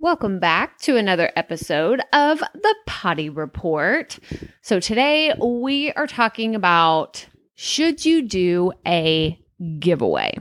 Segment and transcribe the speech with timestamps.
[0.00, 4.16] Welcome back to another episode of the Potty Report.
[4.62, 7.26] So, today we are talking about
[7.56, 9.36] should you do a
[9.80, 10.38] giveaway?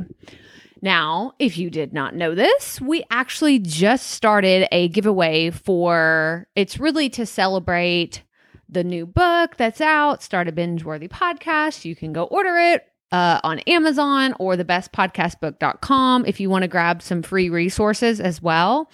[0.84, 6.80] Now, if you did not know this, we actually just started a giveaway for it's
[6.80, 8.22] really to celebrate
[8.70, 11.84] the new book that's out, Start a Binge Worthy Podcast.
[11.84, 17.02] You can go order it uh, on Amazon or thebestpodcastbook.com if you want to grab
[17.02, 18.92] some free resources as well.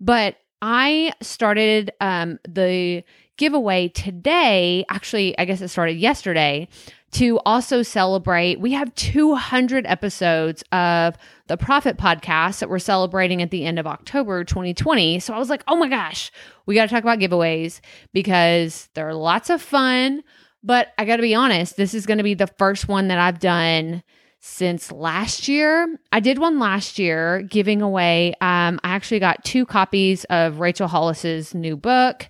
[0.00, 3.04] But I started um, the
[3.36, 4.84] giveaway today.
[4.88, 6.68] Actually, I guess it started yesterday
[7.12, 8.60] to also celebrate.
[8.60, 11.14] We have 200 episodes of
[11.46, 15.20] the Proffitt Podcast that we're celebrating at the end of October 2020.
[15.20, 16.30] So I was like, oh my gosh,
[16.66, 17.80] we got to talk about giveaways
[18.12, 20.22] because they're lots of fun.
[20.62, 23.18] But I got to be honest, this is going to be the first one that
[23.18, 24.02] I've done
[24.46, 25.98] since last year.
[26.12, 30.86] I did one last year giving away, um, I actually got two copies of Rachel
[30.86, 32.28] Hollis's new book.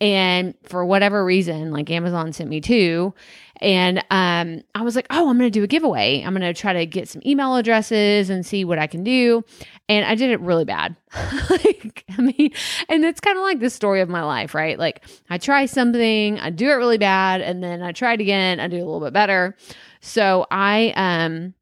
[0.00, 3.14] And for whatever reason, like Amazon sent me two.
[3.60, 6.22] And um, I was like, oh, I'm to do a giveaway.
[6.22, 9.44] I'm to try to get some email addresses and see what I can do.
[9.88, 10.96] And I did it really bad.
[11.50, 12.52] like, I mean,
[12.88, 14.78] and it's kind of like the story of my life, right?
[14.78, 18.60] Like, I try something, I do it really bad, and then I try it again,
[18.60, 19.54] I do a little bit better.
[20.00, 21.52] So I, um,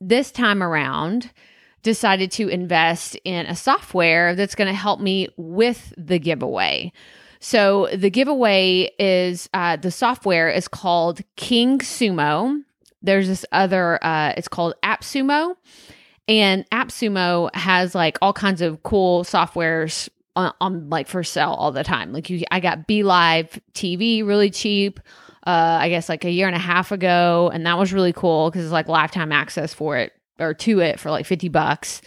[0.00, 1.30] this time around,
[1.82, 6.92] decided to invest in a software that's going to help me with the giveaway.
[7.40, 12.62] So the giveaway is uh, the software is called KingSumo.
[13.02, 15.56] There's this other, uh, it's called AppSumo.
[16.28, 21.72] And AppSumo has like all kinds of cool softwares on, on like for sale all
[21.72, 22.12] the time.
[22.12, 25.00] Like you, I got BeLive TV really cheap.
[25.46, 28.50] Uh, I guess like a year and a half ago, and that was really cool
[28.50, 32.02] because it's like lifetime access for it or to it for like fifty bucks.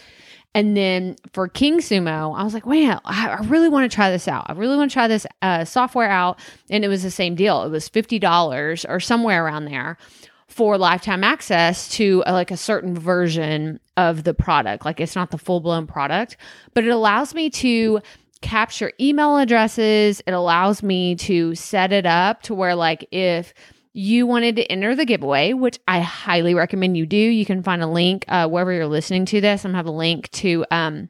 [0.54, 4.46] And then for KingSumo, I was like, wow, I, really want to try this out.
[4.48, 6.38] I really want to try this uh, software out.
[6.70, 7.64] And it was the same deal.
[7.64, 9.98] It was $50 or somewhere around there
[10.46, 14.84] for lifetime access to a, uh, like a certain version of the product.
[14.84, 16.36] Like it's not the full blown product,
[16.72, 18.00] but it allows me to
[18.44, 20.22] capture email addresses.
[20.26, 23.54] It allows me to set it up to where, like, if
[23.94, 27.16] you wanted to enter the giveaway, which I highly recommend you do.
[27.16, 29.64] You can find a link uh, wherever you're listening to this.
[29.64, 31.08] I'm gonna have a link to um,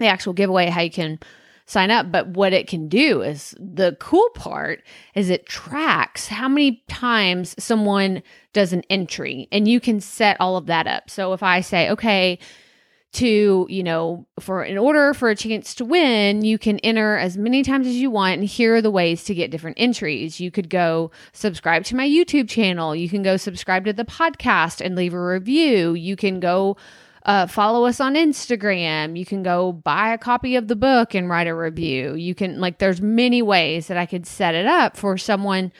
[0.00, 1.20] the actual giveaway, how you can
[1.66, 2.10] sign up.
[2.10, 4.82] But what it can do is the cool part
[5.14, 10.56] is it tracks how many times someone does an entry, and you can set all
[10.56, 11.08] of that up.
[11.08, 12.40] So if I say, okay,
[13.12, 17.38] to, you know, for in order for a chance to win, you can enter as
[17.38, 18.34] many times as you want.
[18.34, 20.38] And here are the ways to get different entries.
[20.40, 22.94] You could go subscribe to my YouTube channel.
[22.94, 25.94] You can go subscribe to the podcast and leave a review.
[25.94, 26.76] You can go
[27.24, 29.18] uh, follow us on Instagram.
[29.18, 32.14] You can go buy a copy of the book and write a review.
[32.14, 35.72] You can, like, there's many ways that I could set it up for someone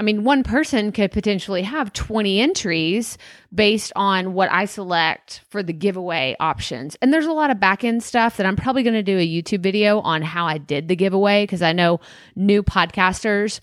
[0.00, 3.18] I mean, one person could potentially have 20 entries
[3.54, 6.96] based on what I select for the giveaway options.
[7.02, 9.28] And there's a lot of back end stuff that I'm probably going to do a
[9.28, 12.00] YouTube video on how I did the giveaway because I know
[12.34, 13.60] new podcasters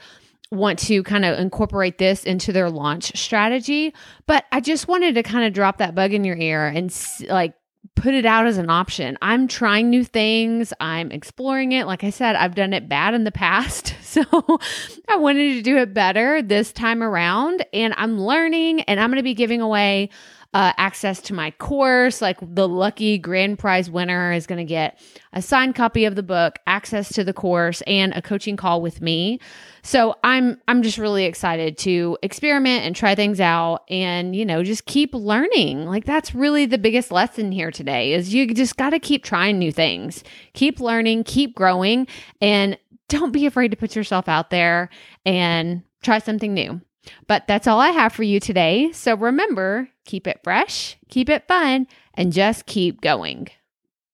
[0.51, 3.95] want to kind of incorporate this into their launch strategy.
[4.27, 6.95] But I just wanted to kind of drop that bug in your ear and
[7.29, 7.55] like
[7.97, 9.17] put it out as an option.
[9.21, 10.71] I'm trying new things.
[10.79, 11.87] I'm exploring it.
[11.87, 13.95] Like I said, I've done it bad in the past.
[14.07, 14.23] So
[15.09, 17.63] I wanted to do it better this time around.
[17.71, 20.09] And I'm learning and I'm going to be giving away
[20.53, 22.21] uh, access to my course.
[22.21, 24.99] Like the lucky grand prize winner is going to get
[25.33, 29.01] a signed copy of the book, access to the course, and a coaching call with
[29.01, 29.39] me.
[29.83, 34.63] So I'm I'm just really excited to experiment and try things out, and you know
[34.63, 35.85] just keep learning.
[35.85, 39.59] Like that's really the biggest lesson here today is you just got to keep trying
[39.59, 42.07] new things, keep learning, keep growing,
[42.41, 42.77] and
[43.09, 44.89] don't be afraid to put yourself out there
[45.25, 46.81] and try something new.
[47.27, 48.91] But that's all I have for you today.
[48.91, 53.49] So remember, keep it fresh, keep it fun, and just keep going.